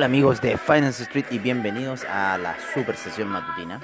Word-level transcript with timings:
Hola 0.00 0.06
amigos 0.06 0.40
de 0.40 0.56
Finance 0.56 1.02
Street 1.02 1.26
y 1.30 1.38
bienvenidos 1.38 2.06
a 2.06 2.38
la 2.38 2.56
super 2.72 2.96
sesión 2.96 3.28
matutina. 3.28 3.78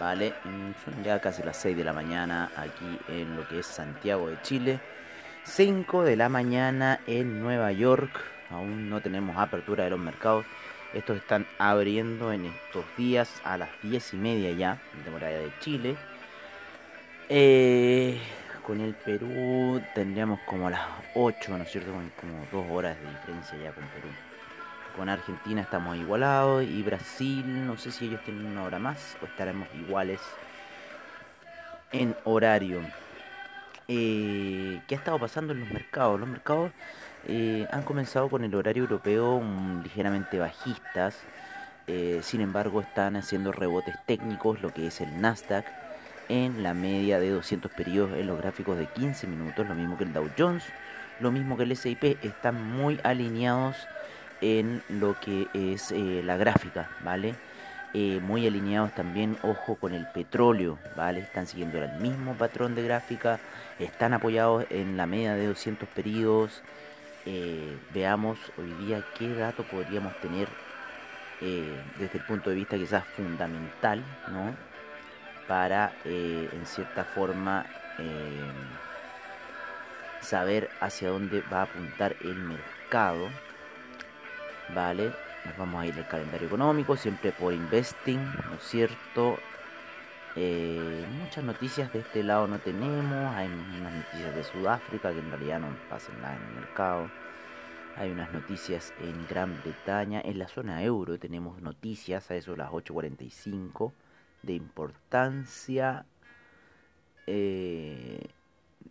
Vale, 0.00 0.32
mm, 0.42 0.70
son 0.82 1.04
ya 1.04 1.20
casi 1.20 1.42
las 1.42 1.58
6 1.58 1.76
de 1.76 1.84
la 1.84 1.92
mañana 1.92 2.50
aquí 2.56 2.98
en 3.08 3.36
lo 3.36 3.46
que 3.46 3.58
es 3.58 3.66
Santiago 3.66 4.30
de 4.30 4.40
Chile. 4.40 4.80
5 5.44 6.04
de 6.04 6.16
la 6.16 6.30
mañana 6.30 7.00
en 7.06 7.42
Nueva 7.42 7.70
York. 7.72 8.18
Aún 8.48 8.88
no 8.88 9.02
tenemos 9.02 9.36
apertura 9.36 9.84
de 9.84 9.90
los 9.90 9.98
mercados. 9.98 10.46
Estos 10.94 11.18
están 11.18 11.46
abriendo 11.58 12.32
en 12.32 12.46
estos 12.46 12.86
días 12.96 13.28
a 13.44 13.58
las 13.58 13.68
10 13.82 14.14
y 14.14 14.16
media 14.16 14.52
ya, 14.52 14.78
de 14.94 15.02
temporada 15.02 15.38
de 15.38 15.52
Chile. 15.60 15.96
Eh, 17.28 18.18
con 18.62 18.80
el 18.80 18.94
Perú 18.94 19.82
tendríamos 19.94 20.40
como 20.46 20.68
a 20.68 20.70
las 20.70 20.86
8, 21.14 21.58
¿no 21.58 21.64
es 21.64 21.70
cierto? 21.70 21.92
Como 21.92 22.46
dos 22.50 22.64
horas 22.74 22.96
de 22.98 23.10
diferencia 23.10 23.58
ya 23.58 23.72
con 23.72 23.84
Perú. 23.88 24.08
Con 24.96 25.10
Argentina 25.10 25.60
estamos 25.60 25.94
igualados 25.98 26.64
y 26.64 26.82
Brasil, 26.82 27.66
no 27.66 27.76
sé 27.76 27.92
si 27.92 28.06
ellos 28.06 28.22
tienen 28.24 28.46
una 28.46 28.62
hora 28.62 28.78
más 28.78 29.18
o 29.20 29.26
estaremos 29.26 29.68
iguales 29.74 30.20
en 31.92 32.16
horario. 32.24 32.80
Eh, 33.88 34.80
¿Qué 34.88 34.94
ha 34.94 34.98
estado 34.98 35.18
pasando 35.18 35.52
en 35.52 35.60
los 35.60 35.70
mercados? 35.70 36.18
Los 36.18 36.28
mercados 36.28 36.72
eh, 37.28 37.66
han 37.70 37.82
comenzado 37.82 38.30
con 38.30 38.42
el 38.42 38.54
horario 38.54 38.84
europeo 38.84 39.42
ligeramente 39.82 40.38
bajistas. 40.38 41.18
Eh, 41.86 42.20
sin 42.22 42.40
embargo, 42.40 42.80
están 42.80 43.16
haciendo 43.16 43.52
rebotes 43.52 43.96
técnicos, 44.06 44.62
lo 44.62 44.72
que 44.72 44.86
es 44.86 45.02
el 45.02 45.20
Nasdaq, 45.20 45.66
en 46.30 46.62
la 46.62 46.72
media 46.72 47.20
de 47.20 47.30
200 47.30 47.70
periodos 47.70 48.16
en 48.16 48.26
los 48.26 48.38
gráficos 48.38 48.78
de 48.78 48.86
15 48.86 49.26
minutos, 49.26 49.68
lo 49.68 49.74
mismo 49.74 49.98
que 49.98 50.04
el 50.04 50.14
Dow 50.14 50.30
Jones, 50.38 50.64
lo 51.20 51.30
mismo 51.30 51.58
que 51.58 51.64
el 51.64 51.76
SIP, 51.76 52.24
están 52.24 52.72
muy 52.72 52.98
alineados 53.04 53.76
en 54.40 54.82
lo 54.88 55.18
que 55.18 55.48
es 55.54 55.92
eh, 55.92 56.22
la 56.24 56.36
gráfica, 56.36 56.90
¿vale? 57.00 57.34
Eh, 57.94 58.20
muy 58.20 58.46
alineados 58.46 58.94
también, 58.94 59.38
ojo, 59.42 59.76
con 59.76 59.94
el 59.94 60.06
petróleo, 60.08 60.78
¿vale? 60.96 61.20
Están 61.20 61.46
siguiendo 61.46 61.78
el 61.82 61.92
mismo 62.00 62.34
patrón 62.34 62.74
de 62.74 62.82
gráfica, 62.82 63.40
están 63.78 64.12
apoyados 64.12 64.66
en 64.70 64.96
la 64.96 65.06
media 65.06 65.34
de 65.34 65.46
200 65.46 65.88
periodos. 65.88 66.62
Eh, 67.24 67.76
veamos 67.94 68.38
hoy 68.58 68.72
día 68.86 69.04
qué 69.18 69.28
dato 69.34 69.64
podríamos 69.64 70.18
tener 70.20 70.48
desde 71.38 72.16
el 72.16 72.24
punto 72.24 72.48
de 72.48 72.56
vista 72.56 72.78
quizás 72.78 73.04
fundamental, 73.04 74.02
¿no? 74.28 74.56
Para, 75.46 75.92
en 76.04 76.64
cierta 76.64 77.04
forma, 77.04 77.66
saber 80.20 80.70
hacia 80.80 81.10
dónde 81.10 81.42
va 81.52 81.60
a 81.60 81.62
apuntar 81.62 82.16
el 82.22 82.36
mercado. 82.36 83.28
Vale, 84.74 85.12
nos 85.44 85.56
vamos 85.56 85.82
a 85.82 85.86
ir 85.86 85.94
al 85.94 86.08
calendario 86.08 86.48
económico, 86.48 86.96
siempre 86.96 87.32
por 87.32 87.52
investing, 87.52 88.18
¿no 88.18 88.54
es 88.54 88.62
cierto? 88.62 89.38
Eh, 90.34 91.06
muchas 91.18 91.44
noticias 91.44 91.92
de 91.92 92.00
este 92.00 92.22
lado 92.22 92.46
no 92.46 92.58
tenemos, 92.58 93.34
hay 93.34 93.46
unas 93.46 93.94
noticias 93.94 94.34
de 94.34 94.44
Sudáfrica 94.44 95.12
que 95.12 95.20
en 95.20 95.30
realidad 95.30 95.60
no 95.60 95.68
pasan 95.88 96.20
nada 96.20 96.36
en 96.36 96.42
el 96.42 96.54
mercado. 96.60 97.10
Hay 97.96 98.10
unas 98.10 98.30
noticias 98.32 98.92
en 99.00 99.26
Gran 99.28 99.58
Bretaña, 99.62 100.20
en 100.20 100.38
la 100.38 100.48
zona 100.48 100.82
euro 100.82 101.18
tenemos 101.18 101.62
noticias 101.62 102.30
a 102.30 102.34
eso 102.34 102.50
de 102.50 102.58
las 102.58 102.70
8.45 102.70 103.92
de 104.42 104.52
importancia 104.52 106.04
eh, 107.26 108.28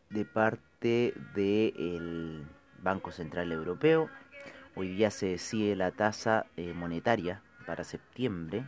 de 0.09 0.25
parte 0.25 1.13
del 1.35 2.43
Banco 2.81 3.11
Central 3.11 3.51
Europeo 3.51 4.09
Hoy 4.77 4.89
día 4.89 5.09
se 5.09 5.27
decide 5.27 5.73
la 5.77 5.91
tasa 5.91 6.47
eh, 6.57 6.73
monetaria 6.73 7.41
para 7.65 7.85
septiembre, 7.85 8.65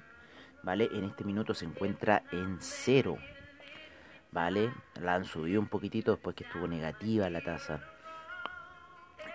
¿vale? 0.63 0.87
En 0.93 1.03
este 1.03 1.25
minuto 1.25 1.53
se 1.53 1.65
encuentra 1.65 2.23
en 2.31 2.59
cero, 2.61 3.17
¿vale? 4.31 4.71
La 5.01 5.15
han 5.15 5.25
subido 5.25 5.59
un 5.59 5.67
poquitito 5.67 6.11
después 6.11 6.33
que 6.33 6.45
estuvo 6.45 6.65
negativa 6.65 7.29
la 7.29 7.41
tasa. 7.41 7.81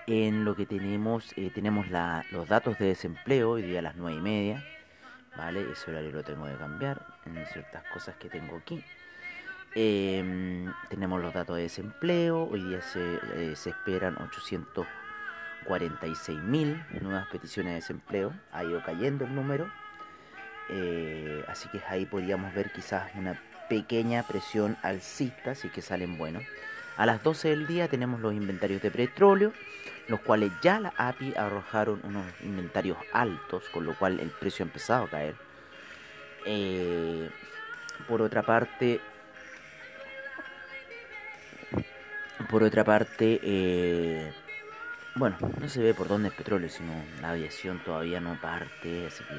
En 0.07 0.47
lo 0.47 0.57
que 0.57 0.65
tenemos, 0.65 1.35
eh, 1.37 1.51
tenemos 1.55 1.89
los 1.91 2.49
datos 2.49 2.79
de 2.79 2.87
desempleo, 2.87 3.51
hoy 3.51 3.63
día 3.63 3.81
a 3.81 3.83
las 3.83 3.97
9 3.97 4.17
y 4.17 4.23
media, 4.23 4.65
¿vale? 5.37 5.71
Ese 5.71 5.91
horario 5.91 6.13
lo 6.13 6.25
tengo 6.25 6.47
que 6.47 6.57
cambiar 6.57 7.05
en 7.27 7.45
ciertas 7.53 7.85
cosas 7.93 8.17
que 8.17 8.31
tengo 8.31 8.57
aquí. 8.57 8.83
Em, 9.75 10.73
tenemos 10.89 11.21
los 11.21 11.35
datos 11.35 11.57
de 11.57 11.65
desempleo, 11.65 12.49
hoy 12.51 12.63
día 12.63 12.81
se, 12.81 13.17
eh, 13.35 13.57
se 13.57 13.71
esperan 13.71 14.17
800 14.23 14.87
46.000 15.65 17.01
nuevas 17.01 17.27
peticiones 17.29 17.73
de 17.73 17.75
desempleo, 17.77 18.33
ha 18.53 18.65
ido 18.65 18.83
cayendo 18.83 19.25
el 19.25 19.35
número, 19.35 19.71
eh, 20.71 21.45
así 21.49 21.69
que 21.71 21.81
ahí 21.89 22.07
podríamos 22.07 22.55
ver 22.55 22.73
quizás 22.73 23.11
una 23.15 23.41
pequeña 23.69 24.23
presión 24.23 24.77
alcista, 24.83 25.55
si 25.55 25.69
que 25.69 25.83
salen 25.83 26.19
buenos. 26.19 26.43
A 26.97 27.07
las 27.07 27.23
12 27.23 27.49
del 27.49 27.67
día 27.67 27.89
tenemos 27.89 28.21
los 28.21 28.35
inventarios 28.35 28.83
de 28.83 28.91
petróleo, 28.91 29.53
los 30.09 30.21
cuales 30.21 30.53
ya 30.63 30.79
la 30.79 30.93
API 30.97 31.35
arrojaron 31.37 32.01
unos 32.05 32.27
inventarios 32.43 32.99
altos, 33.13 33.65
con 33.73 33.87
lo 33.87 33.95
cual 33.99 34.21
el 34.21 34.31
precio 34.31 34.65
ha 34.65 34.69
empezado 34.69 35.05
a 35.05 35.09
caer. 35.09 35.35
Eh, 36.45 37.31
por 38.09 38.21
otra 38.21 38.43
parte, 38.43 39.01
por 42.51 42.63
otra 42.63 42.85
parte, 42.85 43.41
eh, 43.43 44.33
bueno, 45.15 45.37
no 45.61 45.69
se 45.69 45.83
ve 45.83 45.95
por 45.95 46.09
dónde 46.09 46.29
es 46.29 46.35
petróleo, 46.35 46.69
sino 46.69 46.93
la 47.21 47.31
aviación 47.31 47.81
todavía 47.85 48.21
no 48.21 48.41
parte, 48.41 49.07
así 49.07 49.23
que 49.25 49.35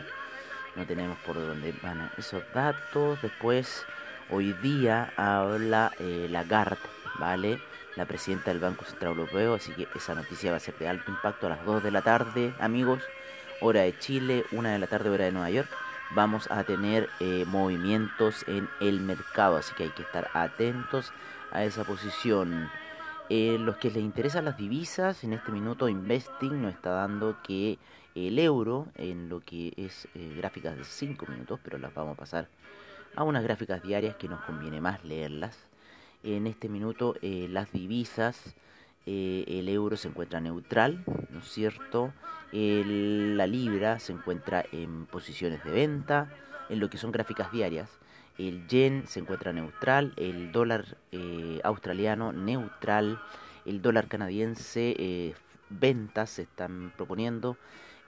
no 0.76 0.86
tenemos 0.86 1.18
por 1.20 1.36
dónde 1.36 1.74
van 1.82 2.12
esos 2.18 2.44
datos. 2.54 3.22
Después, 3.22 3.86
hoy 4.30 4.54
día 4.54 5.12
habla 5.18 5.92
eh, 6.00 6.28
Lagarde, 6.30 6.78
¿vale? 7.18 7.60
La 7.96 8.06
presidenta 8.06 8.52
del 8.52 8.60
Banco 8.60 8.86
Central 8.86 9.12
Europeo, 9.14 9.56
así 9.56 9.72
que 9.74 9.88
esa 9.96 10.16
noticia 10.16 10.52
va 10.52 10.58
a 10.58 10.60
ser 10.60 10.78
de 10.78 10.88
alto 10.88 11.10
impacto 11.12 11.48
a 11.48 11.52
las 11.52 11.66
2 11.66 11.84
de 11.84 11.92
la 11.92 12.02
tarde, 12.02 12.54
amigos, 12.60 13.04
hora 13.62 13.82
de 13.82 13.98
Chile, 13.98 14.46
1 14.52 14.70
de 14.70 14.80
la 14.80 14.88
tarde, 14.88 15.10
hora 15.10 15.26
de 15.26 15.32
Nueva 15.32 15.50
York. 15.50 15.70
Vamos 16.12 16.50
a 16.52 16.64
tener 16.64 17.10
eh, 17.20 17.46
movimientos 17.48 18.46
en 18.48 18.70
el 18.80 19.00
mercado, 19.00 19.58
así 19.58 19.74
que 19.74 19.84
hay 19.84 19.90
que 19.90 20.04
estar 20.04 20.30
atentos 20.34 21.12
a 21.52 21.64
esa 21.64 21.84
posición. 21.84 22.70
Eh, 23.36 23.58
los 23.58 23.78
que 23.78 23.90
les 23.90 24.04
interesan 24.04 24.46
las 24.46 24.58
divisas, 24.58 25.24
en 25.24 25.34
este 25.34 25.52
minuto 25.52 25.90
Investing 25.90 26.62
nos 26.62 26.76
está 26.76 26.92
dando 26.92 27.42
que 27.42 27.80
el 28.14 28.38
euro, 28.38 28.86
en 28.94 29.28
lo 29.28 29.40
que 29.40 29.74
es 29.76 30.08
eh, 30.14 30.36
gráficas 30.38 30.78
de 30.78 30.84
5 30.84 31.26
minutos, 31.26 31.60
pero 31.64 31.80
las 31.80 31.96
vamos 31.96 32.14
a 32.14 32.20
pasar 32.20 32.48
a 33.16 33.24
unas 33.24 33.42
gráficas 33.42 33.82
diarias 33.82 34.18
que 34.18 34.28
nos 34.28 34.40
conviene 34.42 34.82
más 34.82 35.04
leerlas. 35.04 35.58
En 36.22 36.46
este 36.46 36.70
minuto 36.70 37.16
eh, 37.24 37.48
las 37.50 37.72
divisas, 37.72 38.54
el 39.08 39.68
euro 39.68 39.98
se 39.98 40.10
encuentra 40.10 40.40
neutral, 40.40 41.04
¿no 41.32 41.40
es 41.40 41.48
cierto? 41.48 42.14
la 42.52 43.48
libra 43.48 43.98
se 43.98 44.14
encuentra 44.14 44.64
en 44.72 45.08
posiciones 45.08 45.64
de 45.64 45.72
venta, 45.72 46.30
en 46.70 46.80
lo 46.80 46.88
que 46.88 47.00
son 47.00 47.12
gráficas 47.12 47.52
diarias 47.52 47.90
el 48.38 48.68
yen 48.68 49.04
se 49.08 49.20
encuentra 49.20 49.54
neutral, 49.54 50.14
el 50.18 50.52
dólar 50.52 50.98
eh, 51.12 51.60
australiano 51.64 52.32
neutral, 52.32 53.20
el 53.66 53.82
dólar 53.82 54.08
canadiense 54.08 54.96
eh, 54.98 55.36
ventas 55.70 56.32
se 56.32 56.44
están 56.44 56.92
proponiendo, 56.96 57.58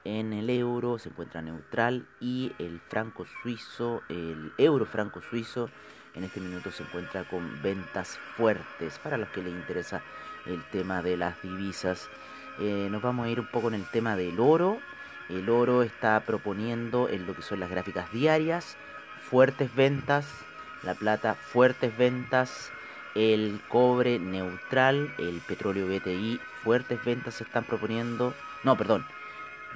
en 0.04 0.34
el 0.34 0.50
euro 0.50 1.00
se 1.00 1.10
encuentra 1.10 1.42
neutral 1.42 2.08
y 2.20 2.52
el 2.60 2.80
franco 2.80 3.26
suizo, 3.42 4.02
el 4.10 4.52
euro 4.58 4.86
franco 4.86 5.22
suizo 5.22 5.70
en 6.16 6.24
este 6.24 6.40
minuto 6.40 6.72
se 6.72 6.84
encuentra 6.84 7.24
con 7.26 7.62
ventas 7.62 8.18
fuertes 8.36 9.00
para 9.00 9.18
los 9.18 9.30
que 9.30 9.42
les 9.42 9.54
interesa 9.54 10.02
el 10.46 10.64
tema 10.70 11.02
de 11.02 11.18
las 11.18 11.42
divisas. 11.42 12.08
Eh, 12.60 12.88
nos 12.90 13.02
vamos 13.02 13.26
a 13.26 13.30
ir 13.30 13.40
un 13.40 13.48
poco 13.48 13.68
en 13.68 13.74
el 13.74 13.86
tema 13.86 14.16
del 14.16 14.40
oro. 14.40 14.80
El 15.28 15.50
oro 15.50 15.84
está 15.84 16.22
proponiendo 16.22 17.10
en 17.10 17.26
lo 17.26 17.36
que 17.36 17.42
son 17.42 17.60
las 17.60 17.70
gráficas 17.70 18.12
diarias 18.14 18.78
fuertes 19.30 19.74
ventas, 19.76 20.26
la 20.84 20.94
plata 20.94 21.36
fuertes 21.36 21.98
ventas, 21.98 22.72
el 23.16 23.62
cobre 23.70 24.20
neutral, 24.20 25.14
el 25.18 25.42
petróleo 25.48 25.88
BTI 25.88 26.40
fuertes 26.64 27.04
ventas 27.06 27.36
se 27.36 27.44
están 27.44 27.64
proponiendo. 27.64 28.34
No, 28.64 28.78
perdón, 28.78 29.06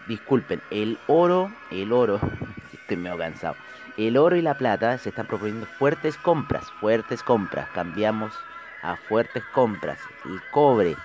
disculpen, 0.07 0.61
el 0.71 0.97
oro, 1.07 1.51
el 1.71 1.91
oro, 1.93 2.19
estoy 2.73 2.97
medio 2.97 3.17
cansado. 3.17 3.55
El 3.97 4.17
oro 4.17 4.35
y 4.35 4.41
la 4.41 4.53
plata 4.53 4.97
se 4.97 5.09
están 5.09 5.27
proponiendo 5.27 5.65
fuertes 5.65 6.17
compras, 6.17 6.65
fuertes 6.79 7.21
compras. 7.21 7.67
Cambiamos 7.73 8.33
a 8.81 8.95
fuertes 8.95 9.43
compras. 9.53 9.99
El 10.25 10.41
cobre, 10.51 10.95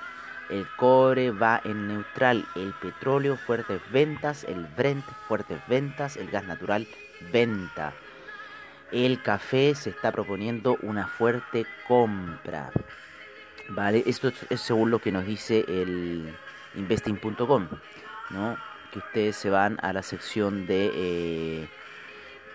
el 0.49 0.67
cobre 0.77 1.31
va 1.31 1.61
en 1.65 1.89
neutral. 1.89 2.47
El 2.55 2.73
petróleo, 2.75 3.37
fuertes 3.37 3.81
ventas. 3.91 4.45
El 4.45 4.67
Brent, 4.77 5.05
fuertes 5.27 5.61
ventas. 5.67 6.17
El 6.17 6.31
gas 6.31 6.45
natural, 6.45 6.87
venta. 7.33 7.93
El 8.95 9.21
café 9.23 9.75
se 9.75 9.91
está 9.91 10.13
proponiendo 10.13 10.79
una 10.83 11.09
fuerte 11.09 11.67
compra. 11.89 12.71
Vale, 13.71 14.05
esto 14.07 14.31
es 14.49 14.61
según 14.61 14.93
lo 14.93 15.01
que 15.01 15.11
nos 15.11 15.27
dice 15.27 15.65
el 15.67 16.33
investing.com, 16.77 17.67
¿no? 18.31 18.57
Que 18.93 19.01
ustedes 19.01 19.35
se 19.35 19.51
van 19.51 19.81
a 19.83 19.93
la 19.93 20.05
sección 20.05 20.65
de 20.69 20.93
eh, 20.95 21.69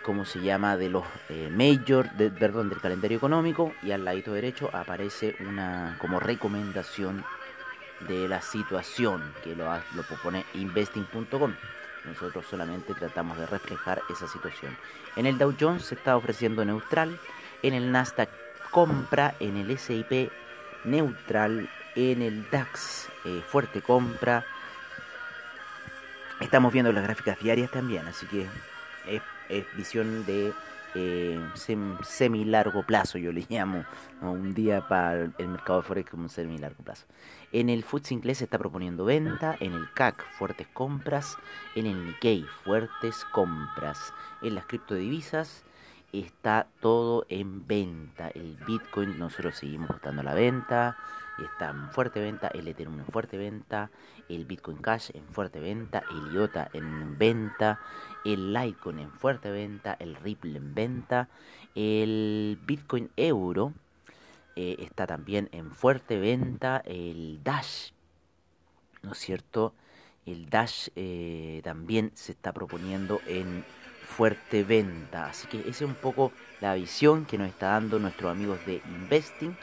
¿cómo 0.02 0.24
se 0.24 0.40
llama? 0.40 0.78
De 0.78 0.90
los 0.90 1.04
eh, 1.28 1.50
major, 1.52 2.10
de, 2.14 2.32
perdón, 2.32 2.70
del 2.70 2.80
calendario 2.80 3.18
económico 3.18 3.74
y 3.84 3.92
al 3.92 4.06
ladito 4.06 4.32
derecho 4.32 4.70
aparece 4.72 5.36
una 5.42 5.98
como 6.00 6.22
recomendación 6.22 7.26
de 8.08 8.30
la 8.30 8.42
situación 8.42 9.34
que 9.44 9.58
lo, 9.58 9.66
lo 9.94 10.04
propone 10.04 10.46
investing.com. 10.54 11.54
Nosotros 12.06 12.46
solamente 12.50 12.94
tratamos 12.94 13.38
de 13.38 13.46
reflejar 13.46 14.02
esa 14.10 14.28
situación. 14.28 14.76
En 15.16 15.26
el 15.26 15.38
Dow 15.38 15.56
Jones 15.60 15.86
se 15.86 15.96
está 15.96 16.16
ofreciendo 16.16 16.64
neutral, 16.64 17.20
en 17.62 17.74
el 17.74 17.92
Nasdaq 17.92 18.30
compra, 18.72 19.36
en 19.40 19.58
el 19.58 19.78
SIP 19.78 20.32
neutral, 20.86 21.70
en 21.96 22.22
el 22.22 22.50
DAX 22.50 23.10
eh, 23.26 23.42
fuerte 23.48 23.82
compra. 23.82 24.46
Estamos 26.40 26.72
viendo 26.72 26.92
las 26.94 27.04
gráficas 27.04 27.40
diarias 27.40 27.70
también, 27.72 28.08
así 28.08 28.26
que 28.28 28.48
es 29.06 29.22
es 29.50 29.66
visión 29.76 30.26
de 30.26 30.54
eh, 30.96 31.40
semi 32.04 32.46
largo 32.46 32.84
plazo, 32.84 33.18
yo 33.18 33.32
le 33.32 33.46
llamo, 33.50 33.86
un 34.22 34.54
día 34.54 34.88
para 34.88 35.32
el 35.38 35.48
mercado 35.48 35.82
de 35.82 35.88
Forex 35.88 36.10
como 36.12 36.24
un 36.24 36.30
semi 36.30 36.58
largo 36.58 36.84
plazo. 36.84 37.06
En 37.52 37.70
el 37.70 37.84
FTSE 37.84 38.14
inglés 38.14 38.40
se 38.40 38.44
está 38.44 38.58
proponiendo 38.58 39.06
venta, 39.06 39.56
en 39.60 39.74
el 39.74 39.92
CAC 39.94 40.24
fuertes 40.38 40.68
compras, 40.68 41.38
en 41.76 41.86
el 41.86 42.06
Nikkei 42.06 42.46
fuertes 42.64 43.26
compras, 43.32 44.14
en 44.42 44.56
las 44.56 44.66
criptodivisas 44.66 45.64
está 46.14 46.68
todo 46.80 47.26
en 47.30 47.68
venta. 47.68 48.30
El 48.30 48.58
Bitcoin 48.68 49.18
nosotros 49.20 49.56
seguimos 49.56 49.90
a 50.04 50.12
la 50.12 50.34
venta, 50.34 50.98
está 51.46 51.70
en 51.70 51.90
fuerte 51.92 52.20
venta, 52.22 52.48
el 52.50 52.68
Ethereum 52.68 53.00
en 53.00 53.06
fuerte 53.06 53.38
venta, 53.38 53.90
el 54.28 54.46
Bitcoin 54.46 54.78
Cash 54.78 55.12
en 55.14 55.28
fuerte 55.28 55.60
venta, 55.60 56.04
el 56.12 56.34
IOTA 56.34 56.70
en 56.74 57.18
venta, 57.18 57.80
el 58.26 58.54
Litecoin 58.54 59.00
en 59.00 59.12
fuerte 59.12 59.52
venta, 59.52 59.96
el 60.00 60.16
Ripple 60.16 60.58
en 60.58 60.74
venta, 60.74 61.30
el 61.76 62.60
Bitcoin 62.66 63.10
Euro 63.16 63.74
eh, 64.56 64.78
está 64.80 65.08
también 65.08 65.50
en 65.52 65.72
fuerte 65.72 66.20
venta, 66.20 66.82
el 66.86 67.42
Dash, 67.44 67.92
¿no 69.02 69.14
es 69.14 69.18
cierto? 69.18 69.74
El 70.26 70.50
Dash 70.50 70.90
eh, 70.96 71.62
también 71.64 72.12
se 72.14 72.34
está 72.34 72.52
proponiendo 72.52 73.22
en 73.26 73.64
fuerte 74.06 74.64
venta. 74.64 75.28
Así 75.28 75.48
que 75.48 75.60
esa 75.62 75.70
es 75.70 75.82
un 75.82 75.96
poco 75.96 76.32
la 76.62 76.74
visión 76.74 77.26
que 77.26 77.38
nos 77.38 77.48
está 77.48 77.70
dando 77.70 78.00
nuestros 78.00 78.32
amigos 78.32 78.60
de 78.66 78.82
Investing 78.86 79.56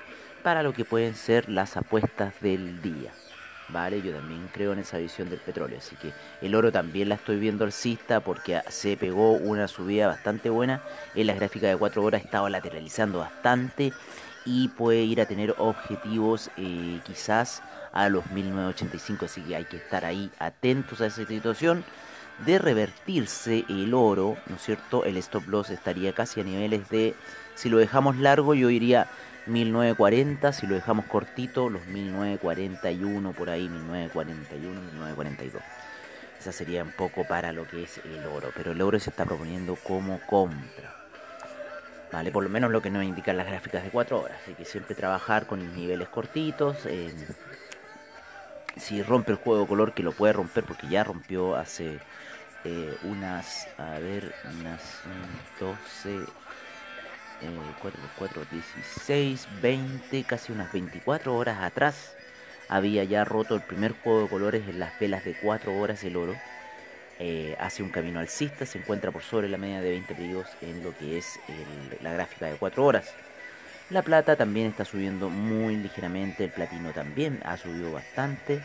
para 0.47 0.63
lo 0.63 0.73
que 0.73 0.85
pueden 0.85 1.17
ser 1.17 1.49
las 1.49 1.77
apuestas 1.77 2.33
del 2.41 2.81
día. 2.81 3.11
¿vale? 3.69 4.01
Yo 4.01 4.13
también 4.13 4.49
creo 4.53 4.75
en 4.75 4.79
esa 4.79 4.97
visión 4.97 5.29
del 5.29 5.41
petróleo, 5.41 5.79
así 5.79 5.97
que 5.97 6.13
el 6.41 6.55
oro 6.55 6.71
también 6.71 7.09
la 7.09 7.17
estoy 7.17 7.41
viendo 7.41 7.65
alcista 7.65 8.21
porque 8.21 8.61
se 8.69 8.97
pegó 8.97 9.33
una 9.33 9.67
subida 9.67 10.07
bastante 10.07 10.49
buena, 10.49 10.83
en 11.17 11.27
las 11.27 11.35
gráficas 11.35 11.71
de 11.71 11.77
4 11.77 12.01
horas 12.01 12.25
estaba 12.25 12.49
lateralizando 12.49 13.19
bastante 13.19 13.93
y 14.45 14.69
puede 14.69 15.03
ir 15.03 15.21
a 15.21 15.27
tener 15.27 15.53
objetivos 15.59 16.49
eh, 16.57 17.01
quizás 17.05 17.61
a 17.93 18.09
los 18.09 18.25
1985, 18.31 19.25
así 19.25 19.41
que 19.41 19.57
hay 19.57 19.65
que 19.65 19.79
estar 19.79 20.05
ahí 20.05 20.31
atentos 20.39 21.01
a 21.01 21.07
esa 21.07 21.27
situación. 21.27 21.83
De 22.45 22.59
revertirse 22.59 23.65
el 23.69 23.95
oro, 23.95 24.37
¿no 24.47 24.57
es 24.57 24.63
cierto? 24.63 25.05
El 25.05 25.17
stop 25.17 25.49
loss 25.49 25.71
estaría 25.71 26.13
casi 26.13 26.41
a 26.41 26.45
niveles 26.45 26.89
de, 26.91 27.15
si 27.55 27.71
lo 27.71 27.79
dejamos 27.79 28.19
largo, 28.19 28.55
yo 28.55 28.69
iría 28.69 29.09
1940, 29.47 30.53
si 30.53 30.67
lo 30.67 30.75
dejamos 30.75 31.07
cortito, 31.07 31.71
los 31.71 31.87
1941 31.87 33.33
por 33.33 33.49
ahí, 33.49 33.69
1941, 33.69 34.81
1942. 34.81 35.63
Esa 36.39 36.53
sería 36.53 36.83
un 36.83 36.93
poco 36.93 37.27
para 37.27 37.53
lo 37.53 37.67
que 37.67 37.85
es 37.85 37.99
el 38.05 38.27
oro, 38.27 38.51
pero 38.55 38.73
el 38.73 38.83
oro 38.83 39.01
se 39.01 39.11
está 39.11 39.25
proponiendo 39.25 39.77
como 39.77 40.21
compra. 40.27 40.95
Vale, 42.13 42.31
por 42.31 42.45
lo 42.45 42.51
menos 42.51 42.71
lo 42.71 42.83
que 42.83 42.91
nos 42.91 43.03
indican 43.03 43.37
las 43.37 43.47
gráficas 43.47 43.83
de 43.83 43.91
4 43.91 44.21
horas. 44.21 44.39
Así 44.43 44.55
que 44.55 44.65
siempre 44.65 44.95
trabajar 44.95 45.47
con 45.47 45.75
niveles 45.75 46.09
cortitos. 46.09 46.77
Si 48.77 49.03
rompe 49.03 49.33
el 49.33 49.39
juego 49.39 49.63
de 49.63 49.67
color, 49.67 49.95
que 49.95 50.03
lo 50.03 50.13
puede 50.13 50.33
romper 50.33 50.65
porque 50.65 50.89
ya 50.89 51.05
rompió 51.05 51.57
hace 51.57 51.99
eh, 52.65 52.97
unas, 53.05 53.69
a 53.79 53.99
ver, 53.99 54.35
unas 54.61 54.83
12, 55.61 56.27
4 57.81 58.01
4, 58.19 58.43
16, 58.51 59.49
20, 59.61 60.25
casi 60.25 60.53
unas 60.53 60.73
24 60.73 61.35
horas 61.35 61.63
atrás 61.63 62.17
había 62.69 63.05
ya 63.05 63.25
roto 63.25 63.55
el 63.55 63.63
primer 63.63 63.93
juego 63.93 64.23
de 64.23 64.29
colores 64.29 64.69
en 64.69 64.79
las 64.79 64.99
velas 64.99 65.25
de 65.25 65.37
4 65.41 65.77
horas 65.79 66.03
el 66.05 66.17
oro. 66.17 66.35
Eh, 67.19 67.57
hace 67.59 67.83
un 67.83 67.89
camino 67.89 68.21
alcista, 68.21 68.67
se 68.67 68.79
encuentra 68.79 69.11
por 69.11 69.23
sobre 69.23 69.49
la 69.49 69.57
media 69.57 69.81
de 69.81 69.91
20 69.91 70.15
periodos 70.15 70.49
en 70.61 70.83
lo 70.83 70.95
que 70.97 71.17
es 71.17 71.39
la 72.03 72.13
gráfica 72.13 72.47
de 72.47 72.57
4 72.57 72.85
horas. 72.85 73.15
La 73.91 74.03
plata 74.03 74.37
también 74.37 74.67
está 74.67 74.85
subiendo 74.85 75.31
muy 75.31 75.77
ligeramente, 75.77 76.45
el 76.45 76.51
platino 76.51 76.91
también 76.91 77.41
ha 77.45 77.57
subido 77.57 77.93
bastante. 77.93 78.61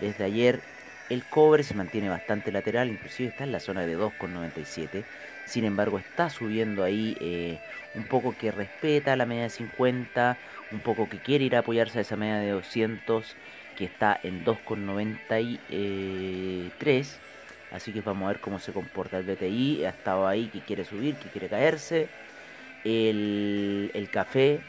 Desde 0.00 0.24
ayer 0.24 0.60
el 1.08 1.24
cobre 1.24 1.62
se 1.62 1.74
mantiene 1.74 2.08
bastante 2.08 2.52
lateral, 2.52 2.88
inclusive 2.88 3.30
está 3.30 3.44
en 3.44 3.52
la 3.52 3.60
zona 3.60 3.86
de 3.86 3.96
2,97 3.96 5.04
sin 5.46 5.64
embargo, 5.64 5.98
está 5.98 6.28
subiendo 6.28 6.82
ahí 6.82 7.16
eh, 7.20 7.60
un 7.94 8.02
poco 8.04 8.34
que 8.36 8.50
respeta 8.50 9.14
la 9.14 9.26
media 9.26 9.44
de 9.44 9.50
50, 9.50 10.36
un 10.72 10.80
poco 10.80 11.08
que 11.08 11.18
quiere 11.18 11.44
ir 11.44 11.54
a 11.54 11.60
apoyarse 11.60 11.98
a 11.98 12.00
esa 12.02 12.16
media 12.16 12.38
de 12.38 12.50
200 12.50 13.36
que 13.78 13.84
está 13.84 14.18
en 14.24 14.44
2,93. 14.44 17.06
Así 17.70 17.92
que 17.92 18.00
vamos 18.00 18.24
a 18.24 18.32
ver 18.32 18.40
cómo 18.40 18.58
se 18.58 18.72
comporta 18.72 19.18
el 19.18 19.24
BTI. 19.24 19.84
Ha 19.84 19.90
estado 19.90 20.26
ahí, 20.26 20.48
que 20.48 20.58
quiere 20.60 20.84
subir, 20.84 21.14
que 21.14 21.28
quiere 21.28 21.48
caerse. 21.48 22.08
El, 22.88 24.08
café 24.12 24.60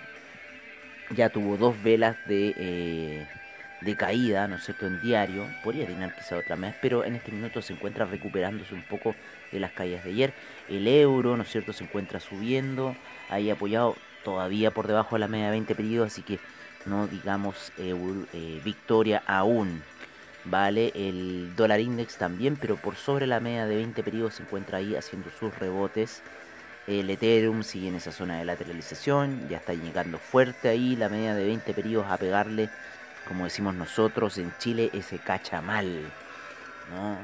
ya 1.12 1.30
tuvo 1.30 1.56
dos 1.56 1.82
velas 1.84 2.18
de, 2.26 2.54
eh, 2.58 3.28
de 3.82 3.96
caída, 3.96 4.48
¿no 4.48 4.56
es 4.56 4.66
cierto?, 4.66 4.88
en 4.88 5.00
diario. 5.02 5.46
Podría 5.64 5.86
tener 5.86 6.12
quizá 6.16 6.38
otra 6.38 6.56
vez, 6.56 6.76
pero 6.82 7.06
en 7.06 7.16
este 7.16 7.32
minuto 7.32 7.62
se 7.62 7.74
encuentra 7.74 8.06
recuperándose 8.06 8.74
un 8.74 8.82
poco 8.82 9.16
de 9.52 9.60
las 9.60 9.72
caídas 9.72 10.04
de 10.04 10.10
ayer. 10.10 10.34
El 10.68 10.88
euro, 10.88 11.38
¿no 11.38 11.44
es 11.44 11.50
cierto?, 11.50 11.74
se 11.74 11.84
encuentra 11.84 12.20
subiendo, 12.20 12.96
ahí 13.30 13.52
apoyado 13.52 13.96
todavía 14.24 14.72
por 14.72 14.88
debajo 14.88 15.16
de 15.16 15.20
la 15.20 15.28
media 15.28 15.46
de 15.46 15.52
20 15.52 15.76
periodos, 15.76 16.12
así 16.12 16.24
que 16.24 16.40
no 16.86 17.08
digamos 17.08 17.72
eh, 17.78 18.62
victoria 18.64 19.22
aún. 19.28 19.84
Vale, 20.44 20.92
el 20.96 21.56
dólar 21.56 21.82
index 21.82 22.18
también, 22.18 22.56
pero 22.56 22.78
por 22.78 22.96
sobre 22.96 23.28
la 23.28 23.40
media 23.40 23.66
de 23.66 23.76
20 23.76 24.02
periodos 24.02 24.36
se 24.36 24.44
encuentra 24.44 24.80
ahí 24.80 24.96
haciendo 24.96 25.30
sus 25.30 25.58
rebotes. 25.60 26.24
El 26.88 27.10
Ethereum 27.10 27.64
sigue 27.64 27.90
en 27.90 27.96
esa 27.96 28.12
zona 28.12 28.38
de 28.38 28.46
lateralización, 28.46 29.50
ya 29.50 29.58
está 29.58 29.74
llegando 29.74 30.18
fuerte 30.18 30.70
ahí 30.70 30.96
la 30.96 31.10
media 31.10 31.36
de 31.36 31.46
20 31.46 31.74
periodos 31.74 32.08
a 32.10 32.18
pegarle 32.18 32.70
como 33.28 33.44
decimos 33.44 33.76
nosotros 33.76 34.38
en 34.38 34.54
Chile, 34.58 34.90
ese 34.94 35.20
cachamal. 35.20 36.12
¿no? 36.90 37.18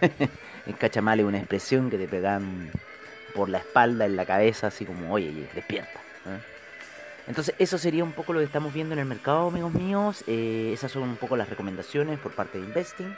el 0.66 0.76
cachamal 0.76 1.20
es 1.20 1.26
una 1.26 1.38
expresión 1.38 1.88
que 1.88 1.98
te 1.98 2.08
pegan 2.08 2.70
por 3.34 3.48
la 3.48 3.58
espalda, 3.58 4.06
en 4.06 4.16
la 4.16 4.26
cabeza, 4.26 4.68
así 4.68 4.84
como, 4.84 5.12
oye, 5.12 5.48
despierta. 5.54 6.00
Entonces, 7.28 7.54
eso 7.58 7.76
sería 7.76 8.04
un 8.04 8.12
poco 8.12 8.32
lo 8.32 8.38
que 8.38 8.44
estamos 8.44 8.72
viendo 8.72 8.94
en 8.94 9.00
el 9.00 9.04
mercado, 9.04 9.48
amigos 9.48 9.72
míos. 9.74 10.24
Eh, 10.26 10.70
esas 10.72 10.92
son 10.92 11.02
un 11.02 11.16
poco 11.16 11.36
las 11.36 11.48
recomendaciones 11.48 12.18
por 12.18 12.32
parte 12.32 12.58
de 12.58 12.64
Investing. 12.64 13.16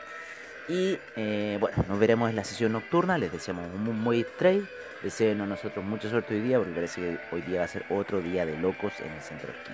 Y 0.68 0.98
eh, 1.16 1.56
bueno, 1.60 1.84
nos 1.88 1.98
veremos 1.98 2.28
en 2.30 2.36
la 2.36 2.44
sesión 2.44 2.72
nocturna. 2.72 3.18
Les 3.18 3.32
deseamos 3.32 3.66
un 3.74 4.00
muy 4.00 4.24
trade. 4.38 4.64
Deseen 5.02 5.40
a 5.40 5.46
nosotros 5.46 5.84
mucha 5.84 6.08
suerte 6.10 6.34
hoy 6.34 6.40
día 6.40 6.58
porque 6.58 6.72
parece 6.72 7.00
que 7.00 7.18
hoy 7.30 7.42
día 7.42 7.60
va 7.60 7.64
a 7.66 7.68
ser 7.68 7.84
otro 7.88 8.20
día 8.20 8.44
de 8.44 8.56
locos 8.58 8.92
en 9.00 9.12
el 9.12 9.20
centro 9.20 9.52
de 9.52 9.58
esquí. 9.58 9.72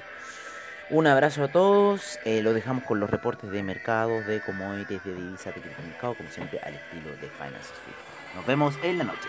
Un 0.90 1.06
abrazo 1.06 1.44
a 1.44 1.48
todos. 1.48 2.18
Eh, 2.24 2.42
lo 2.42 2.52
dejamos 2.52 2.84
con 2.84 3.00
los 3.00 3.08
reportes 3.08 3.50
de 3.50 3.62
mercados, 3.62 4.26
de 4.26 4.40
commodities, 4.42 5.02
de 5.02 5.14
divisas, 5.14 5.54
de 5.54 5.62
mercado, 5.86 6.14
como 6.14 6.28
siempre, 6.28 6.60
al 6.62 6.74
estilo 6.74 7.10
de 7.22 7.28
Finance 7.28 7.72
Street. 7.72 7.96
Nos 8.34 8.46
vemos 8.46 8.74
en 8.82 8.98
la 8.98 9.04
noche. 9.04 9.28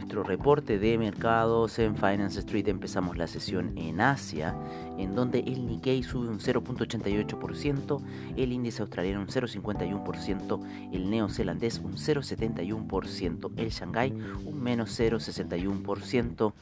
nuestro 0.11 0.29
reporte 0.29 0.77
de 0.77 0.97
mercados 0.97 1.79
en 1.79 1.95
Finance 1.95 2.37
Street. 2.39 2.67
Empezamos 2.67 3.17
la 3.17 3.27
sesión 3.27 3.77
en 3.77 4.01
Asia, 4.01 4.53
en 4.97 5.15
donde 5.15 5.39
el 5.39 5.65
Nikkei 5.65 6.03
sube 6.03 6.27
un 6.27 6.39
0.88%, 6.39 8.01
el 8.35 8.51
índice 8.51 8.81
australiano 8.81 9.21
un 9.21 9.27
0.51%, 9.27 10.91
el 10.91 11.09
neozelandés 11.09 11.79
un 11.79 11.93
0.71%, 11.93 13.51
el 13.55 13.69
Shanghai 13.69 14.11
un 14.11 14.61
menos 14.61 14.99
0.61%, 14.99 16.53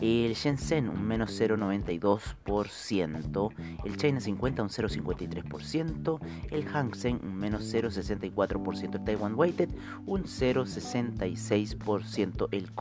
el 0.00 0.34
Shenzhen 0.34 0.88
un 0.88 1.06
menos 1.06 1.40
0.92%, 1.40 3.52
el 3.84 3.96
China 3.96 4.20
50 4.20 4.62
un 4.64 4.68
0.53%, 4.68 6.18
el 6.50 6.64
Hang 6.64 6.96
Seng 6.96 7.20
un 7.22 7.36
menos 7.36 7.72
0.64%, 7.72 8.96
el 8.96 9.04
Taiwan 9.04 9.36
Weighted 9.36 9.68
un 10.06 10.24
0.66% 10.24 12.48
el 12.50 12.72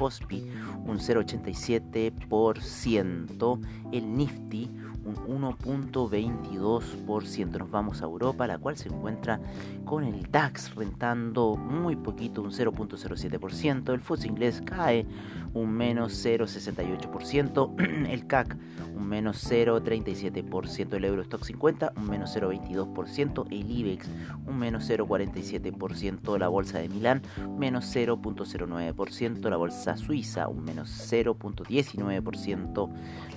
Un 0.86 1.00
0,87%, 1.00 3.60
el 3.92 4.18
Nifty 4.18 4.70
un 5.06 5.16
1.22%. 5.54 7.58
Nos 7.58 7.72
vamos 7.72 8.02
a 8.02 8.06
Europa, 8.06 8.48
la 8.48 8.58
cual 8.58 8.78
se 8.78 8.88
encuentra 8.90 9.40
con 9.86 10.04
el 10.04 10.30
DAX 10.32 10.76
rentando 10.76 11.56
muy 11.56 11.96
poquito, 11.96 12.42
un 12.42 12.52
0.07%. 12.52 13.94
El 13.94 14.02
FTSE 14.02 14.28
inglés 14.28 14.62
cae 14.66 15.06
un 15.54 15.72
menos 15.72 16.26
0.68%. 16.26 17.80
El 18.10 18.28
CAC 18.28 18.58
un 18.96 19.08
menos 19.08 19.50
0.37%. 19.50 20.94
El 20.94 21.06
Eurostock 21.06 21.44
50 21.44 21.94
un 21.96 22.10
menos 22.10 22.36
0.22%. 22.36 23.48
El 23.50 23.72
IBEX 23.72 24.10
un 24.46 24.60
menos 24.60 24.90
0.47%. 24.90 26.38
La 26.38 26.50
Bolsa 26.50 26.80
de 26.80 26.90
Milán 26.90 27.22
menos 27.58 27.96
0.09%. 27.96 29.50
La 29.50 29.56
Bolsa 29.58 29.96
Suiza 29.98 30.48
un 30.48 30.66
menos 30.66 30.90
0.19%. 31.12 32.90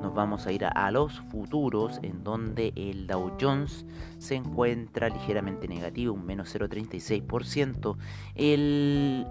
Nos 0.00 0.14
vamos 0.14 0.46
a 0.46 0.52
ir 0.52 0.64
a, 0.64 0.90
los 0.90 1.20
futuros, 1.30 1.98
en 2.02 2.24
donde 2.24 2.72
el 2.76 3.06
Dow 3.06 3.32
Jones 3.40 3.84
se 4.18 4.34
encuentra 4.34 5.08
ligeramente 5.08 5.68
negativo, 5.68 6.14
un 6.14 6.24
menos 6.24 6.54
0,36%. 6.54 7.96
El 8.34 9.26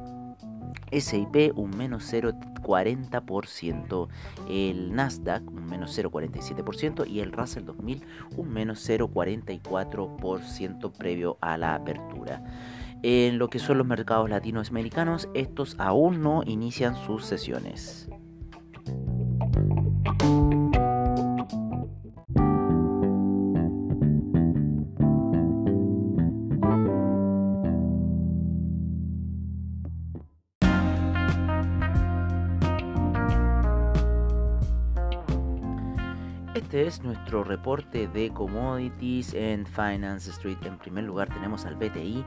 SIP 0.91 1.53
un 1.55 1.77
menos 1.77 2.12
0,40%, 2.12 4.10
el 4.50 4.93
Nasdaq 4.96 5.48
un 5.50 5.65
menos 5.65 5.98
0,47% 5.98 7.08
y 7.08 7.22
el 7.22 7.32
Russell 7.32 7.63
2000 7.65 8.03
un 8.38 8.50
menos 8.50 8.86
0,44% 8.88 10.91
previo 10.91 11.38
a 11.41 11.58
la 11.58 11.74
apertura. 11.75 12.43
En 13.01 13.38
lo 13.38 13.50
que 13.50 13.60
son 13.60 13.77
los 13.77 13.88
mercados 13.88 14.29
latinoamericanos, 14.29 15.27
estos 15.34 15.75
aún 15.77 16.22
no 16.22 16.41
inician 16.46 16.96
sus 16.96 17.25
sesiones. 17.25 18.10
Este 36.63 36.88
es 36.88 37.03
nuestro 37.03 37.43
reporte 37.43 38.08
de 38.08 38.32
commodities 38.32 39.34
en 39.34 39.65
Finance 39.65 40.32
Street. 40.32 40.58
En 40.63 40.77
primer 40.77 41.03
lugar 41.03 41.27
tenemos 41.27 41.65
al 41.65 41.75
BTI 41.75 42.24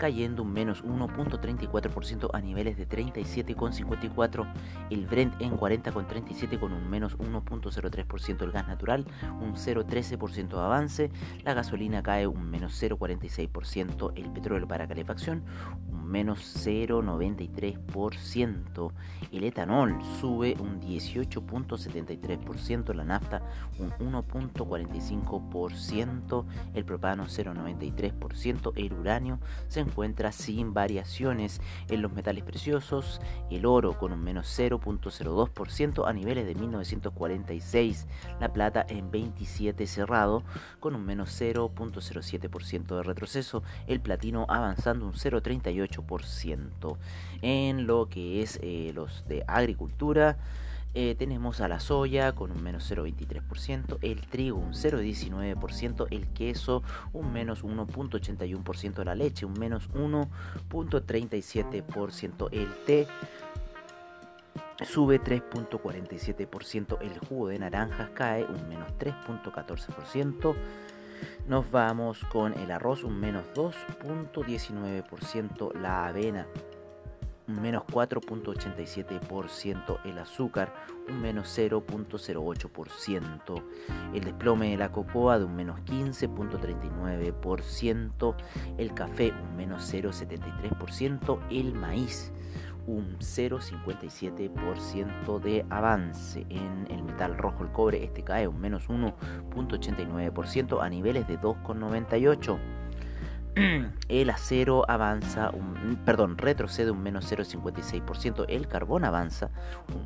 cayendo 0.00 0.42
un 0.42 0.52
menos 0.52 0.82
1.34% 0.82 2.30
a 2.32 2.40
niveles 2.40 2.76
de 2.78 2.88
37,54, 2.88 4.50
el 4.88 5.06
Brent 5.06 5.38
en 5.42 5.58
40,37 5.58 6.58
con 6.58 6.72
un 6.72 6.88
menos 6.88 7.18
1.03%, 7.18 8.42
el 8.42 8.50
gas 8.50 8.66
natural 8.66 9.04
un 9.40 9.56
0.13% 9.56 10.48
de 10.48 10.60
avance, 10.60 11.10
la 11.44 11.52
gasolina 11.52 12.02
cae 12.02 12.26
un 12.26 12.50
menos 12.50 12.82
0.46%, 12.82 14.12
el 14.16 14.32
petróleo 14.32 14.66
para 14.66 14.88
calefacción 14.88 15.44
un 15.90 16.06
menos 16.06 16.56
0.93%, 16.66 18.92
el 19.32 19.44
etanol 19.44 20.02
sube 20.18 20.56
un 20.58 20.80
18.73%, 20.80 22.94
la 22.94 23.04
nafta 23.04 23.42
un 23.78 23.90
1.45%, 23.90 26.46
el 26.72 26.86
propano 26.86 27.26
0.93%, 27.26 28.72
el 28.76 28.94
uranio 28.94 29.38
se 29.68 29.89
encuentra 29.90 30.32
sin 30.32 30.72
variaciones 30.72 31.60
en 31.88 32.02
los 32.02 32.12
metales 32.12 32.44
preciosos, 32.44 33.20
el 33.50 33.66
oro 33.66 33.98
con 33.98 34.12
un 34.12 34.22
menos 34.22 34.46
0.02% 34.58 36.08
a 36.08 36.12
niveles 36.12 36.46
de 36.46 36.54
1946, 36.54 38.06
la 38.40 38.52
plata 38.52 38.86
en 38.88 39.10
27 39.10 39.86
cerrado 39.86 40.42
con 40.78 40.94
un 40.94 41.04
menos 41.04 41.40
0.07% 41.40 42.96
de 42.96 43.02
retroceso, 43.02 43.62
el 43.86 44.00
platino 44.00 44.46
avanzando 44.48 45.06
un 45.06 45.12
0.38%. 45.12 46.96
En 47.42 47.86
lo 47.86 48.08
que 48.08 48.42
es 48.42 48.58
eh, 48.62 48.92
los 48.94 49.26
de 49.26 49.44
agricultura, 49.46 50.38
eh, 50.92 51.14
tenemos 51.16 51.60
a 51.60 51.68
la 51.68 51.78
soya 51.78 52.32
con 52.32 52.50
un 52.50 52.60
menos 52.62 52.90
0,23%, 52.90 53.98
el 54.02 54.26
trigo 54.26 54.58
un 54.58 54.72
0,19%, 54.72 56.08
el 56.10 56.26
queso 56.28 56.82
un 57.12 57.32
menos 57.32 57.62
1,81%, 57.62 59.04
la 59.04 59.14
leche 59.14 59.46
un 59.46 59.56
menos 59.58 59.88
1,37%, 59.90 62.48
el 62.52 62.68
té 62.86 63.06
sube 64.84 65.20
3.47%, 65.20 66.98
el 67.02 67.18
jugo 67.20 67.48
de 67.48 67.58
naranjas 67.58 68.10
cae 68.10 68.44
un 68.44 68.68
menos 68.68 68.92
3.14%, 68.98 70.54
nos 71.46 71.70
vamos 71.70 72.24
con 72.32 72.54
el 72.54 72.72
arroz 72.72 73.04
un 73.04 73.20
menos 73.20 73.44
2.19%, 73.54 75.74
la 75.74 76.08
avena 76.08 76.46
un 77.50 77.60
menos 77.60 77.82
4.87%, 77.84 80.00
el 80.04 80.18
azúcar 80.18 80.72
un 81.08 81.20
menos 81.20 81.48
0.08%, 81.58 83.62
el 84.14 84.24
desplome 84.24 84.70
de 84.70 84.76
la 84.76 84.92
cocoa 84.92 85.36
de 85.38 85.44
un 85.44 85.56
menos 85.56 85.80
15.39%, 85.80 88.34
el 88.78 88.94
café 88.94 89.32
un 89.32 89.56
menos 89.56 89.92
0.73%, 89.92 91.40
el 91.50 91.74
maíz 91.74 92.32
un 92.86 93.18
0,57% 93.18 95.40
de 95.40 95.66
avance. 95.70 96.46
En 96.48 96.86
el 96.90 97.02
metal 97.02 97.36
rojo, 97.36 97.64
el 97.64 97.72
cobre, 97.72 98.04
este 98.04 98.22
cae 98.22 98.46
un 98.48 98.60
menos 98.60 98.88
1.89% 98.88 100.82
a 100.82 100.88
niveles 100.88 101.28
de 101.28 101.38
2,98%. 101.38 102.79
el 104.08 104.30
acero 104.30 104.84
avanza, 104.88 105.50
perdón, 106.04 106.38
retrocede 106.38 106.92
un 106.92 107.02
menos 107.02 107.30
0,56%, 107.30 108.46
el 108.48 108.66
carbón 108.68 109.04
avanza 109.04 109.50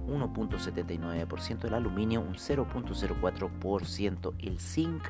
un 0.06 0.34
1,79%, 0.34 1.64
el 1.64 1.74
aluminio 1.74 2.20
un 2.20 2.34
0,04%, 2.34 4.34
el 4.40 4.58
zinc 4.58 5.04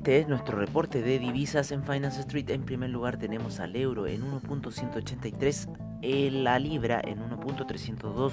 Este 0.02 0.18
es 0.18 0.26
nuestro 0.26 0.58
reporte 0.58 1.00
de 1.00 1.20
divisas 1.20 1.70
en 1.70 1.84
Finance 1.84 2.22
Street. 2.22 2.50
En 2.50 2.64
primer 2.64 2.90
lugar 2.90 3.18
tenemos 3.18 3.60
al 3.60 3.76
euro 3.76 4.08
en 4.08 4.22
1.183, 4.32 6.42
la 6.42 6.58
libra 6.58 7.00
en 7.04 7.20
1.302, 7.20 8.32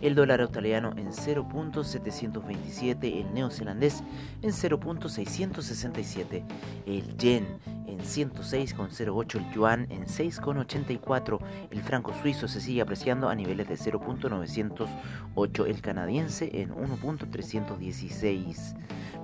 el 0.00 0.14
dólar 0.14 0.40
australiano 0.40 0.92
en 0.96 1.08
0.727, 1.08 3.20
el 3.20 3.34
neozelandés 3.34 4.02
en 4.42 4.50
0.667, 4.50 6.44
el 6.86 7.16
yen 7.16 7.58
en 7.86 7.98
106,08, 8.00 9.36
el 9.36 9.50
yuan 9.52 9.86
en 9.90 10.04
6,84, 10.04 11.38
el 11.70 11.82
franco 11.82 12.12
suizo 12.20 12.48
se 12.48 12.60
sigue 12.60 12.82
apreciando 12.82 13.28
a 13.28 13.34
niveles 13.34 13.68
de 13.68 13.74
0.908, 13.76 15.66
el 15.66 15.80
canadiense 15.80 16.50
en 16.60 16.70
1.316. 16.70 18.76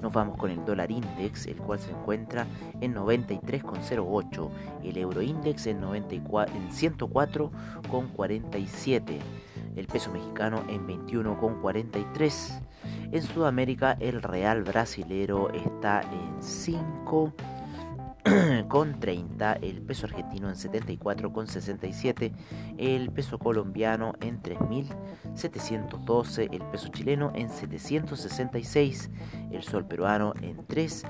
Nos 0.03 0.13
vamos 0.13 0.37
con 0.37 0.51
el 0.51 0.65
dólar 0.65 0.91
index, 0.91 1.47
el 1.47 1.55
cual 1.57 1.79
se 1.79 1.91
encuentra 1.91 2.49
en 2.81 2.95
93,08, 2.95 4.51
el 4.83 4.97
euro 4.99 5.23
index 5.23 5.67
en, 5.67 5.81
94, 5.81 6.55
en 6.55 6.69
104,47, 6.71 9.21
el 9.77 9.87
peso 9.87 10.11
mexicano 10.11 10.65
en 10.69 10.87
21,43. 10.87 12.61
En 13.13 13.23
Sudamérica 13.23 13.97
el 14.01 14.23
real 14.23 14.63
brasilero 14.63 15.51
está 15.51 16.01
en 16.03 16.43
5 16.43 17.33
con 18.69 19.01
30, 19.01 19.55
el 19.55 19.83
peso 19.83 20.07
argentino 20.07 20.49
en 20.49 20.55
74 20.57 21.33
con 21.33 21.47
67, 21.47 22.33
el 22.79 23.11
peso 23.11 23.39
colombiano 23.39 24.15
en 24.21 24.43
3.712, 24.43 26.49
el 26.51 26.63
peso 26.63 26.89
chileno 26.89 27.33
en 27.35 27.51
766, 27.51 29.11
el 29.53 29.63
sol 29.63 29.87
peruano 29.87 30.33
en 30.41 30.67
3 30.67 31.05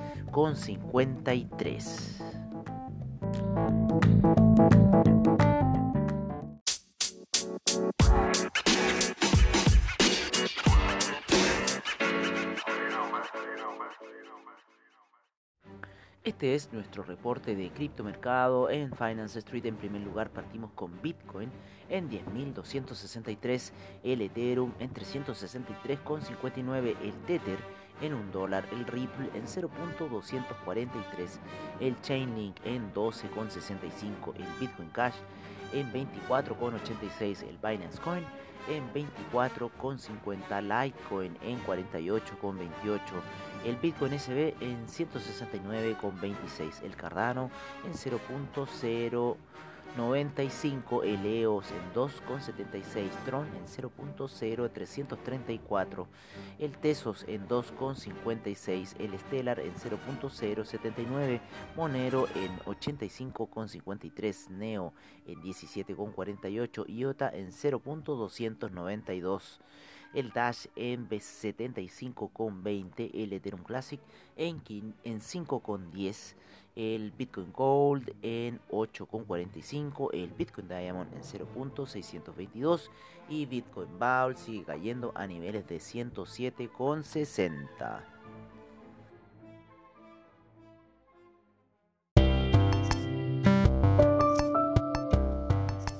Este 16.44 16.56
es 16.56 16.72
nuestro 16.74 17.02
reporte 17.02 17.56
de 17.56 17.70
criptomercado 17.70 18.68
en 18.68 18.92
Finance 18.92 19.38
Street. 19.38 19.64
En 19.64 19.76
primer 19.76 20.02
lugar 20.02 20.28
partimos 20.28 20.72
con 20.74 21.00
Bitcoin 21.00 21.48
en 21.88 22.10
10.263, 22.10 23.72
el 24.02 24.20
Ethereum 24.20 24.74
en 24.78 24.92
363,59, 24.92 26.96
el 27.02 27.14
Tether 27.24 27.58
en 28.00 28.14
un 28.14 28.30
dólar, 28.32 28.66
el 28.72 28.86
Ripple 28.86 29.30
en 29.34 29.44
0.243, 29.46 31.38
el 31.80 32.00
Chainlink 32.00 32.56
en 32.64 32.92
12.65, 32.92 34.34
el 34.36 34.46
Bitcoin 34.60 34.88
Cash 34.90 35.14
en 35.72 35.92
24.86, 35.92 37.42
el 37.48 37.58
Binance 37.58 38.00
Coin 38.00 38.24
en 38.68 38.92
24,50, 38.92 40.62
Litecoin 40.62 41.36
en 41.42 41.62
48,28, 41.64 43.00
el 43.64 43.76
Bitcoin 43.76 44.18
SB 44.18 44.54
en 44.60 44.86
169,26, 44.86 46.82
el 46.82 46.96
Cardano 46.96 47.50
en 47.84 47.92
0.0 47.92 49.36
95 49.96 51.04
Eleos 51.04 51.70
en 51.70 51.94
2,76, 51.94 53.10
Tron 53.24 53.46
en 53.54 53.64
0.0334, 53.66 56.06
el 56.58 56.76
Tesos 56.78 57.24
en 57.28 57.46
2,56, 57.46 58.96
el 58.98 59.16
Stellar 59.18 59.60
en 59.60 59.74
0.079, 59.74 61.40
Monero 61.76 62.26
en 62.34 62.58
85,53, 62.60 64.48
Neo 64.50 64.94
en 65.26 65.40
17,48 65.42 66.86
Iota 66.88 67.28
en 67.30 67.52
0.292 67.52 69.60
el 70.14 70.32
Dash 70.32 70.66
en 70.76 71.08
75,20, 71.08 73.10
el 73.14 73.32
Ethereum 73.32 73.64
Classic 73.64 73.98
en, 74.36 74.62
en 75.04 75.20
5,10, 75.20 76.34
el 76.76 77.10
Bitcoin 77.12 77.52
Gold 77.52 78.12
en 78.22 78.60
8,45, 78.70 80.10
el 80.12 80.32
Bitcoin 80.32 80.68
Diamond 80.68 81.12
en 81.12 81.22
0.622 81.22 82.90
y 83.28 83.46
Bitcoin 83.46 83.98
Bowl 83.98 84.36
sigue 84.36 84.64
cayendo 84.64 85.12
a 85.14 85.26
niveles 85.26 85.66
de 85.66 85.76
107,60. 85.76 88.13